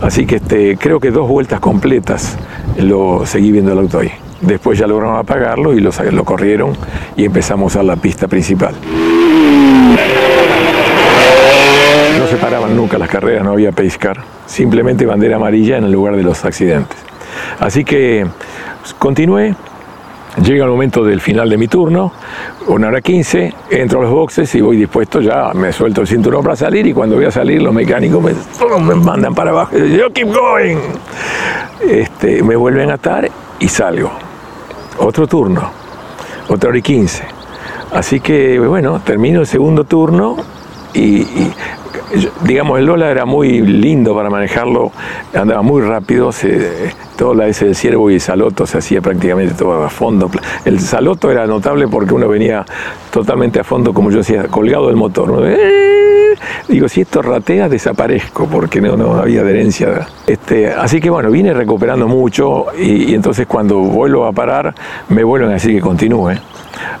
Así 0.00 0.26
que 0.26 0.36
este, 0.36 0.76
creo 0.78 1.00
que 1.00 1.10
dos 1.10 1.28
vueltas 1.28 1.60
completas 1.60 2.38
lo 2.78 3.26
seguí 3.26 3.50
viendo 3.50 3.72
el 3.72 3.78
auto 3.78 3.98
ahí. 3.98 4.12
Después 4.40 4.78
ya 4.78 4.86
lograron 4.86 5.16
apagarlo 5.16 5.72
y 5.72 5.80
lo, 5.80 5.90
corrieron 6.24 6.76
y 7.16 7.24
empezamos 7.24 7.76
a 7.76 7.82
la 7.82 7.96
pista 7.96 8.28
principal. 8.28 8.74
No 12.18 12.26
se 12.26 12.36
paraban 12.36 12.76
nunca 12.76 12.98
las 12.98 13.08
carreras, 13.08 13.44
no 13.44 13.52
había 13.52 13.72
pace 13.72 13.98
car, 13.98 14.22
simplemente 14.46 15.06
bandera 15.06 15.36
amarilla 15.36 15.76
en 15.76 15.84
el 15.84 15.92
lugar 15.92 16.16
de 16.16 16.22
los 16.22 16.44
accidentes. 16.44 16.98
Así 17.58 17.84
que 17.84 18.26
continué, 18.98 19.54
Llega 20.42 20.64
el 20.64 20.70
momento 20.70 21.04
del 21.04 21.20
final 21.20 21.50
de 21.50 21.56
mi 21.56 21.66
turno, 21.66 22.12
una 22.68 22.88
hora 22.88 23.00
15, 23.00 23.54
entro 23.70 23.98
a 23.98 24.02
los 24.02 24.12
boxes 24.12 24.54
y 24.54 24.60
voy 24.60 24.76
dispuesto 24.76 25.20
ya, 25.20 25.52
me 25.52 25.72
suelto 25.72 26.02
el 26.02 26.06
cinturón 26.06 26.44
para 26.44 26.54
salir 26.54 26.86
y 26.86 26.92
cuando 26.92 27.16
voy 27.16 27.24
a 27.24 27.30
salir 27.32 27.60
los 27.60 27.74
mecánicos 27.74 28.22
me, 28.22 28.34
me 28.84 28.94
mandan 28.94 29.34
para 29.34 29.50
abajo 29.50 29.76
y 29.76 29.96
yo 29.96 30.12
keep 30.12 30.28
going. 30.28 30.76
Este, 31.80 32.42
me 32.42 32.54
vuelven 32.54 32.90
a 32.90 32.94
atar 32.94 33.28
y 33.58 33.68
salgo. 33.68 34.27
Otro 34.98 35.26
turno, 35.26 35.70
otra 36.48 36.70
hora 36.70 36.78
y 36.78 36.82
15. 36.82 37.24
Así 37.92 38.20
que 38.20 38.58
bueno, 38.58 39.00
termino 39.00 39.40
el 39.40 39.46
segundo 39.46 39.84
turno 39.84 40.36
y, 40.92 41.24
digamos, 42.44 42.78
el 42.78 42.86
Lola 42.86 43.10
era 43.10 43.24
muy 43.24 43.60
lindo 43.60 44.14
para 44.14 44.30
manejarlo, 44.30 44.92
andaba 45.34 45.62
muy 45.62 45.82
rápido, 45.82 46.32
se, 46.32 46.92
todo 47.16 47.34
la 47.34 47.46
S 47.46 47.64
del 47.64 47.74
ciervo 47.74 48.10
y 48.10 48.14
el 48.14 48.20
saloto 48.20 48.66
se 48.66 48.78
hacía 48.78 49.00
prácticamente 49.00 49.54
todo 49.54 49.82
a 49.84 49.90
fondo. 49.90 50.30
El 50.64 50.80
saloto 50.80 51.30
era 51.30 51.46
notable 51.46 51.88
porque 51.88 52.14
uno 52.14 52.28
venía 52.28 52.64
totalmente 53.10 53.60
a 53.60 53.64
fondo, 53.64 53.94
como 53.94 54.10
yo 54.10 54.18
decía, 54.18 54.44
colgado 54.48 54.88
del 54.88 54.96
motor. 54.96 55.42
¡Eh! 55.46 56.17
Digo, 56.68 56.88
si 56.88 57.02
esto 57.02 57.22
ratea, 57.22 57.68
desaparezco, 57.68 58.46
porque 58.46 58.80
no, 58.80 58.96
no 58.96 59.14
había 59.14 59.40
adherencia. 59.40 60.06
Este, 60.26 60.68
así 60.68 61.00
que 61.00 61.10
bueno, 61.10 61.30
vine 61.30 61.54
recuperando 61.54 62.08
mucho 62.08 62.66
y, 62.78 63.10
y 63.10 63.14
entonces 63.14 63.46
cuando 63.46 63.78
vuelvo 63.78 64.26
a 64.26 64.32
parar, 64.32 64.74
me 65.08 65.24
vuelven 65.24 65.50
a 65.50 65.54
decir 65.54 65.74
que 65.74 65.80
continúe. 65.80 66.34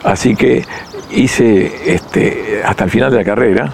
Así 0.04 0.34
que 0.34 0.64
hice 1.10 1.94
este, 1.94 2.62
hasta 2.64 2.84
el 2.84 2.90
final 2.90 3.10
de 3.10 3.16
la 3.16 3.24
carrera 3.24 3.72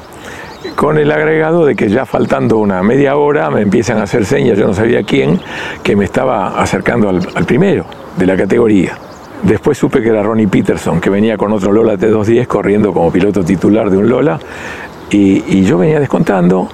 con 0.77 0.99
el 0.99 1.11
agregado 1.13 1.67
de 1.67 1.77
que 1.77 1.89
ya 1.89 2.05
faltando 2.05 2.59
una 2.59 2.83
media 2.83 3.17
hora 3.17 3.51
me 3.51 3.61
empiezan 3.61 3.99
a 3.99 4.05
hacer 4.05 4.25
señas, 4.25 4.59
yo 4.59 4.67
no 4.67 4.75
sabía 4.75 5.03
quién, 5.05 5.41
que 5.83 5.95
me 5.95 6.05
estaba 6.05 6.61
acercando 6.61 7.09
al, 7.09 7.21
primero 7.47 7.87
de 8.17 8.27
la 8.27 8.37
categoría. 8.37 8.99
Después 9.43 9.77
supe 9.77 10.01
que 10.01 10.09
era 10.09 10.23
Ronnie 10.23 10.47
Peterson, 10.47 11.01
que 11.01 11.11
venía 11.11 11.37
con 11.37 11.53
otro 11.53 11.71
Lola 11.71 11.95
T210 11.95 12.47
corriendo 12.47 12.93
como 12.93 13.13
piloto 13.13 13.45
titular 13.45 13.91
de 13.91 13.99
un 13.99 14.09
Lola, 14.09 14.39
y, 15.11 15.65
yo 15.65 15.79
venía 15.79 16.01
descontando. 16.01 16.69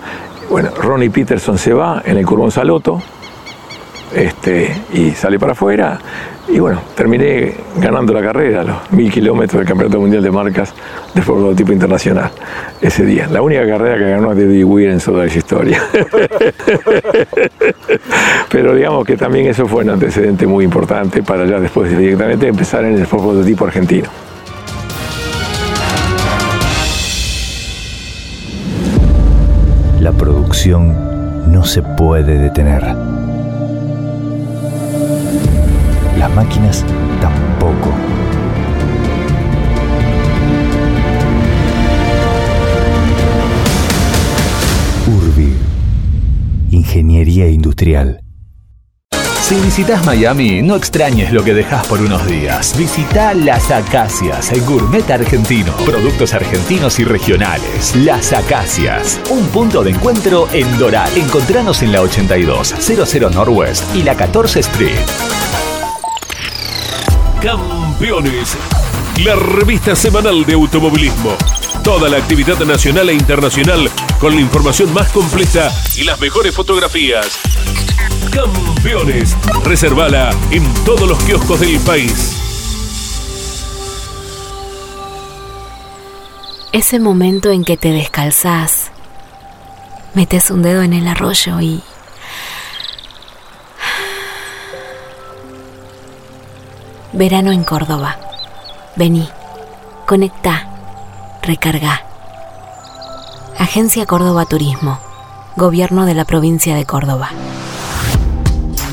Bueno, 0.48 0.70
Ronnie 0.70 1.10
Peterson 1.10 1.58
se 1.58 1.72
va 1.72 2.02
en 2.04 2.16
el 2.16 2.26
Curbón 2.26 2.50
Saloto, 2.50 3.00
este, 4.14 4.74
y 4.92 5.12
sale 5.12 5.38
para 5.38 5.52
afuera. 5.52 5.98
Y 6.48 6.58
bueno, 6.58 6.82
terminé 6.96 7.54
ganando 7.76 8.12
la 8.12 8.22
carrera, 8.22 8.64
los 8.64 8.90
mil 8.90 9.12
kilómetros 9.12 9.60
del 9.60 9.68
Campeonato 9.68 10.00
Mundial 10.00 10.22
de 10.22 10.32
Marcas 10.32 10.74
de 11.14 11.22
prototipo 11.22 11.72
internacional 11.72 12.32
ese 12.80 13.04
día. 13.04 13.28
La 13.30 13.40
única 13.40 13.64
carrera 13.64 13.98
que 13.98 14.10
ganó 14.10 14.34
David 14.34 14.64
Weir 14.64 14.90
en 14.90 14.98
toda 14.98 15.26
esa 15.26 15.38
historia. 15.38 15.80
Pero 18.50 18.74
digamos 18.74 19.06
que 19.06 19.16
también 19.16 19.46
eso 19.46 19.66
fue 19.66 19.84
un 19.84 19.90
antecedente 19.90 20.44
muy 20.44 20.64
importante 20.64 21.22
para 21.22 21.46
ya 21.46 21.60
después 21.60 21.96
directamente 21.96 22.48
empezar 22.48 22.84
en 22.84 22.98
el 22.98 23.06
prototipo 23.06 23.66
argentino. 23.66 24.08
La 30.00 30.12
producción 30.12 31.52
no 31.52 31.62
se 31.62 31.82
puede 31.82 32.38
detener 32.38 32.82
las 36.18 36.34
máquinas 36.34 36.84
tampoco. 37.20 37.90
Urbi, 45.06 45.54
Ingeniería 46.70 47.48
Industrial. 47.48 48.20
Si 49.50 49.56
visitas 49.56 50.06
Miami, 50.06 50.62
no 50.62 50.76
extrañes 50.76 51.32
lo 51.32 51.42
que 51.42 51.52
dejas 51.52 51.84
por 51.88 52.00
unos 52.00 52.24
días. 52.24 52.72
Visita 52.78 53.34
Las 53.34 53.72
Acacias, 53.72 54.52
el 54.52 54.60
gourmet 54.60 55.10
argentino. 55.10 55.74
Productos 55.84 56.34
argentinos 56.34 57.00
y 57.00 57.04
regionales. 57.04 57.96
Las 57.96 58.32
Acacias, 58.32 59.20
un 59.28 59.44
punto 59.48 59.82
de 59.82 59.90
encuentro 59.90 60.46
en 60.52 60.78
Doral. 60.78 61.10
Encontranos 61.16 61.82
en 61.82 61.90
la 61.90 62.00
82, 62.00 62.76
00 62.78 63.30
Northwest 63.30 63.92
y 63.92 64.04
la 64.04 64.16
14 64.16 64.60
Street. 64.60 65.00
Campeones, 67.42 68.56
la 69.24 69.34
revista 69.34 69.96
semanal 69.96 70.44
de 70.44 70.52
automovilismo. 70.52 71.36
Toda 71.82 72.08
la 72.08 72.18
actividad 72.18 72.60
nacional 72.60 73.08
e 73.08 73.14
internacional 73.14 73.90
con 74.20 74.32
la 74.32 74.42
información 74.42 74.94
más 74.94 75.10
completa 75.10 75.72
y 75.96 76.04
las 76.04 76.20
mejores 76.20 76.54
fotografías. 76.54 77.40
Campeones, 78.30 79.36
reservala 79.64 80.34
en 80.50 80.62
todos 80.84 81.08
los 81.08 81.18
kioscos 81.24 81.60
del 81.60 81.78
país. 81.80 82.36
Ese 86.72 87.00
momento 87.00 87.50
en 87.50 87.64
que 87.64 87.76
te 87.76 87.92
descalzás, 87.92 88.90
metes 90.14 90.50
un 90.50 90.62
dedo 90.62 90.82
en 90.82 90.92
el 90.92 91.08
arroyo 91.08 91.60
y 91.60 91.82
Verano 97.12 97.50
en 97.50 97.64
Córdoba. 97.64 98.16
Vení, 98.94 99.28
conecta, 100.06 100.68
recarga. 101.42 102.02
Agencia 103.58 104.06
Córdoba 104.06 104.46
Turismo. 104.46 105.00
Gobierno 105.56 106.06
de 106.06 106.14
la 106.14 106.24
provincia 106.24 106.76
de 106.76 106.86
Córdoba. 106.86 107.30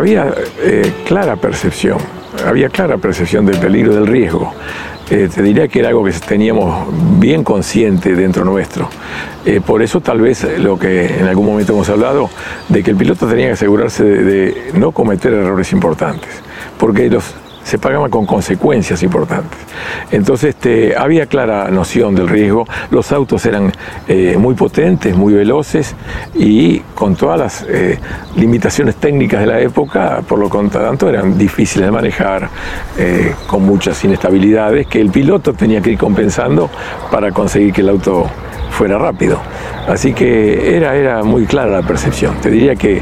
Había 0.00 0.32
eh, 0.62 0.94
clara 1.06 1.36
percepción, 1.36 1.98
había 2.46 2.70
clara 2.70 2.96
percepción 2.96 3.44
del 3.44 3.58
peligro 3.58 3.94
del 3.94 4.06
riesgo. 4.06 4.50
Eh, 5.10 5.28
te 5.28 5.42
diría 5.42 5.68
que 5.68 5.80
era 5.80 5.88
algo 5.88 6.02
que 6.02 6.12
teníamos 6.12 6.86
bien 7.20 7.44
consciente 7.44 8.14
dentro 8.14 8.42
nuestro. 8.46 8.88
Eh, 9.44 9.60
por 9.60 9.82
eso 9.82 10.00
tal 10.00 10.22
vez 10.22 10.46
lo 10.58 10.78
que 10.78 11.18
en 11.18 11.26
algún 11.26 11.44
momento 11.44 11.74
hemos 11.74 11.90
hablado, 11.90 12.30
de 12.70 12.82
que 12.82 12.92
el 12.92 12.96
piloto 12.96 13.26
tenía 13.26 13.48
que 13.48 13.52
asegurarse 13.52 14.02
de, 14.02 14.70
no 14.72 14.92
cometer 14.92 15.34
errores 15.34 15.70
importantes, 15.72 16.30
porque 16.78 17.10
los 17.10 17.34
se 17.70 17.78
pagaba 17.78 18.08
con 18.08 18.26
consecuencias 18.26 19.00
importantes. 19.04 19.60
Entonces 20.10 20.56
este, 20.56 20.96
había 20.96 21.26
clara 21.26 21.70
noción 21.70 22.16
del 22.16 22.28
riesgo, 22.28 22.66
los 22.90 23.12
autos 23.12 23.46
eran 23.46 23.72
eh, 24.08 24.36
muy 24.36 24.56
potentes, 24.56 25.16
muy 25.16 25.34
veloces 25.34 25.94
y 26.34 26.80
con 26.96 27.14
todas 27.14 27.38
las 27.38 27.66
eh, 27.68 28.00
limitaciones 28.34 28.96
técnicas 28.96 29.38
de 29.38 29.46
la 29.46 29.60
época, 29.60 30.20
por 30.26 30.40
lo 30.40 30.48
tanto 30.48 31.08
eran 31.08 31.38
difíciles 31.38 31.86
de 31.86 31.92
manejar, 31.92 32.48
eh, 32.98 33.34
con 33.46 33.62
muchas 33.62 34.02
inestabilidades 34.02 34.88
que 34.88 35.00
el 35.00 35.10
piloto 35.10 35.52
tenía 35.52 35.80
que 35.80 35.92
ir 35.92 35.98
compensando 35.98 36.68
para 37.08 37.30
conseguir 37.30 37.72
que 37.72 37.82
el 37.82 37.90
auto 37.90 38.26
fuera 38.70 38.98
rápido. 38.98 39.40
Así 39.86 40.12
que 40.12 40.76
era, 40.76 40.96
era 40.96 41.22
muy 41.22 41.46
clara 41.46 41.70
la 41.70 41.86
percepción. 41.86 42.34
Te 42.40 42.50
diría 42.50 42.74
que 42.74 43.00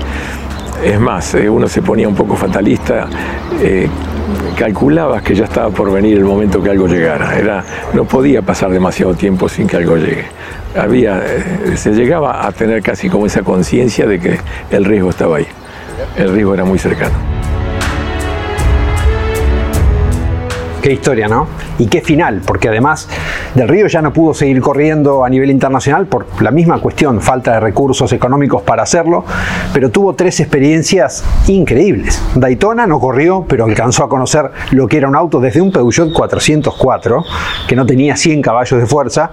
es 0.85 1.01
más, 1.01 1.35
uno 1.35 1.67
se 1.69 1.81
ponía 1.81 2.07
un 2.07 2.15
poco 2.15 2.37
fatalista, 2.37 3.09
calculabas 4.57 5.23
que 5.23 5.35
ya 5.35 5.45
estaba 5.45 5.71
por 5.71 5.93
venir 5.93 6.19
el 6.19 6.25
momento 6.25 6.63
que 6.63 6.71
algo 6.71 6.87
llegara. 6.87 7.37
Era, 7.39 7.65
no 7.95 8.05
podía 8.05 8.43
pasar 8.43 8.71
demasiado 8.71 9.15
tiempo 9.15 9.49
sin 9.49 9.67
que 9.67 9.77
algo 9.77 9.97
llegue. 9.97 10.27
Había, 10.77 11.23
eh, 11.25 11.77
se 11.77 11.93
llegaba 11.93 12.47
a 12.47 12.53
tener 12.53 12.83
casi 12.83 13.09
como 13.09 13.27
esa 13.27 13.43
conciencia 13.43 14.07
de 14.07 14.21
que 14.21 14.39
el 14.71 14.85
riesgo 14.85 15.11
estaba 15.11 15.39
ahí. 15.39 15.47
El 16.17 16.33
riesgo 16.33 16.55
era 16.55 16.65
muy 16.65 16.79
cercano. 16.79 17.15
Qué 20.83 20.93
historia, 20.93 21.29
¿no? 21.29 21.47
Y 21.79 21.87
qué 21.87 22.01
final, 22.01 22.43
porque 22.45 22.69
además 22.69 23.09
Del 23.55 23.69
Río 23.69 23.87
ya 23.87 24.03
no 24.03 24.13
pudo 24.13 24.35
seguir 24.35 24.61
corriendo 24.61 25.25
a 25.25 25.31
nivel 25.31 25.51
internacional 25.51 26.07
por 26.07 26.27
la 26.43 26.51
misma 26.51 26.81
cuestión, 26.81 27.21
falta 27.21 27.53
de 27.53 27.61
recursos 27.61 28.13
económicos 28.13 28.63
para 28.63 28.83
hacerlo, 28.83 29.25
pero 29.73 29.91
tuvo 29.91 30.15
tres 30.15 30.41
experiencias 30.41 31.25
increíbles. 31.47 32.21
Daytona 32.35 32.87
no 32.87 32.99
corrió, 32.99 33.45
pero 33.49 33.65
alcanzó 33.65 34.05
a 34.05 34.09
conocer 34.09 34.51
lo 34.73 34.89
que 34.89 34.97
era 34.97 35.09
un 35.09 35.17
auto 35.17 35.41
desde 35.41 35.61
un 35.61 35.73
Peugeot 35.73 36.13
404, 36.13 37.25
que 37.69 37.77
no 37.77 37.87
tenía 37.87 38.17
100 38.17 38.43
caballos 38.43 38.81
de 38.81 38.87
fuerza, 38.87 39.31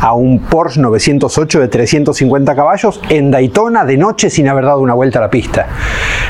a 0.00 0.14
un 0.14 0.40
Porsche 0.40 0.80
908 0.80 1.60
de 1.60 1.68
350 1.68 2.54
caballos 2.54 3.00
en 3.08 3.30
Daytona 3.30 3.84
de 3.84 3.96
noche 3.96 4.30
sin 4.30 4.48
haber 4.48 4.64
dado 4.64 4.80
una 4.80 4.94
vuelta 4.94 5.18
a 5.18 5.22
la 5.22 5.30
pista. 5.30 5.66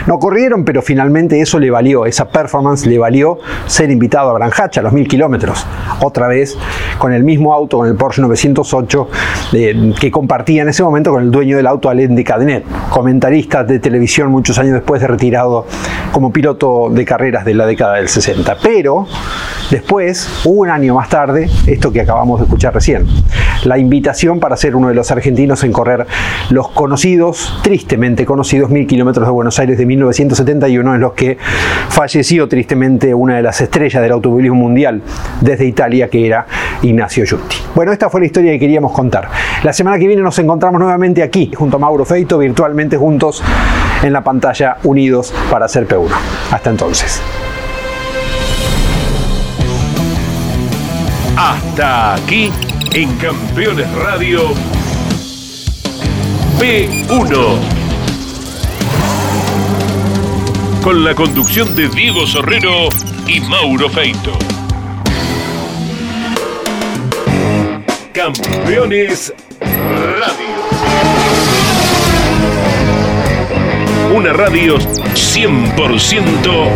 No 0.06 0.18
corrieron, 0.18 0.64
pero 0.64 0.82
finalmente 0.82 1.40
eso 1.40 1.58
le 1.58 1.70
valió, 1.70 2.04
esa 2.04 2.28
performance 2.28 2.86
le 2.86 2.98
valió 2.98 3.38
ser 3.66 3.90
invitado 3.90 4.30
a 4.30 4.34
Branjacha 4.34 4.80
a 4.80 4.82
los 4.82 4.92
mil 4.92 5.08
kilómetros. 5.08 5.53
Otra 6.00 6.28
vez 6.28 6.56
con 6.98 7.12
el 7.12 7.24
mismo 7.24 7.52
auto, 7.52 7.78
con 7.78 7.88
el 7.88 7.94
Porsche 7.94 8.22
908, 8.22 9.08
eh, 9.52 9.92
que 9.98 10.10
compartía 10.10 10.62
en 10.62 10.68
ese 10.68 10.82
momento 10.82 11.10
con 11.12 11.22
el 11.22 11.30
dueño 11.30 11.56
del 11.56 11.66
auto, 11.66 11.88
Alain 11.88 12.14
de 12.14 12.24
Cadenet, 12.24 12.64
comentarista 12.90 13.64
de 13.64 13.78
televisión 13.78 14.30
muchos 14.30 14.58
años 14.58 14.74
después 14.74 15.00
de 15.00 15.06
retirado 15.06 15.66
como 16.12 16.32
piloto 16.32 16.88
de 16.90 17.04
carreras 17.04 17.44
de 17.44 17.54
la 17.54 17.66
década 17.66 17.94
del 17.94 18.08
60. 18.08 18.56
Pero 18.62 19.06
después, 19.70 20.28
un 20.44 20.70
año 20.70 20.94
más 20.94 21.08
tarde, 21.08 21.48
esto 21.66 21.92
que 21.92 22.00
acabamos 22.00 22.40
de 22.40 22.44
escuchar 22.46 22.74
recién, 22.74 23.06
la 23.64 23.78
invitación 23.78 24.40
para 24.40 24.56
ser 24.56 24.76
uno 24.76 24.88
de 24.88 24.94
los 24.94 25.10
argentinos 25.10 25.64
en 25.64 25.72
correr 25.72 26.06
los 26.50 26.68
conocidos, 26.68 27.58
tristemente 27.62 28.24
conocidos, 28.24 28.70
mil 28.70 28.86
kilómetros 28.86 29.26
de 29.26 29.32
Buenos 29.32 29.58
Aires 29.58 29.78
de 29.78 29.86
1971, 29.86 30.94
en 30.94 31.00
los 31.00 31.12
que 31.14 31.38
falleció 31.88 32.48
tristemente 32.48 33.14
una 33.14 33.36
de 33.36 33.42
las 33.42 33.60
estrellas 33.60 34.02
del 34.02 34.12
automovilismo 34.12 34.56
mundial 34.56 35.02
desde 35.40 35.66
Italia, 35.66 36.08
que 36.08 36.26
era 36.26 36.46
Ignacio 36.82 37.24
Giusti. 37.24 37.56
Bueno, 37.74 37.92
esta 37.92 38.10
fue 38.10 38.20
la 38.20 38.26
historia 38.26 38.52
que 38.52 38.58
queríamos 38.58 38.92
contar. 38.92 39.28
La 39.62 39.72
semana 39.72 39.98
que 39.98 40.06
viene 40.06 40.22
nos 40.22 40.38
encontramos 40.38 40.80
nuevamente 40.80 41.22
aquí, 41.22 41.50
junto 41.54 41.76
a 41.76 41.80
Mauro 41.80 42.04
Feito, 42.04 42.38
virtualmente 42.38 42.96
juntos 42.96 43.42
en 44.02 44.12
la 44.12 44.22
pantalla, 44.22 44.76
unidos 44.84 45.32
para 45.50 45.66
hacer 45.66 45.88
P1. 45.88 46.08
Hasta 46.50 46.70
entonces. 46.70 47.20
Hasta 51.36 52.14
aquí 52.14 52.52
en 52.94 53.16
Campeones 53.16 53.90
Radio 53.94 54.54
P1. 56.60 57.58
Con 60.80 61.04
la 61.04 61.12
conducción 61.16 61.74
de 61.74 61.88
Diego 61.88 62.24
Sorrero 62.24 62.88
y 63.26 63.40
Mauro 63.40 63.90
Feito. 63.90 64.38
Campeones 68.12 69.34
Radio. 69.60 70.54
Una 74.14 74.32
radio 74.32 74.78
100% 74.78 76.68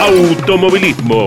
automovilismo. 0.00 1.26